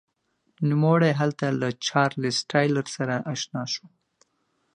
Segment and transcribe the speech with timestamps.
[0.69, 3.85] نوموړی هلته له چارلېز ټایلر سره اشنا شو.